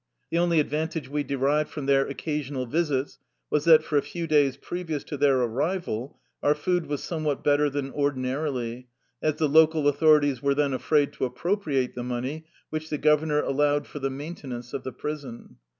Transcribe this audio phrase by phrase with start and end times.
[0.31, 3.19] The only advantage we derived from their occasional visits
[3.51, 7.69] was that for a few days previous to their arrival our food was somewhat better
[7.69, 8.87] than ordinarily,
[9.21, 13.85] as the local authorities were then afraid to appropriate the money which the government allowed
[13.85, 15.57] for the maintenance of the prison.